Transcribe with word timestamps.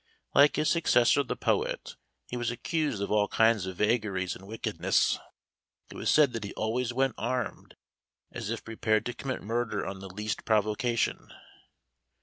Like 0.33 0.55
his 0.55 0.67
successor 0.67 1.21
the 1.21 1.35
poet, 1.35 1.95
he 2.25 2.35
was 2.35 2.49
accused 2.49 3.03
of 3.03 3.11
all 3.11 3.27
kinds 3.27 3.67
of 3.67 3.75
vagaries 3.75 4.35
and 4.35 4.47
wickedness. 4.47 5.19
It 5.91 5.95
was 5.95 6.09
said 6.09 6.33
that 6.33 6.43
he 6.43 6.55
always 6.55 6.91
went 6.91 7.13
armed, 7.19 7.75
as 8.31 8.49
if 8.49 8.63
prepared 8.65 9.05
to 9.05 9.13
commit 9.13 9.43
murder 9.43 9.85
on 9.85 9.99
the 9.99 10.09
least 10.09 10.43
provocation. 10.43 11.31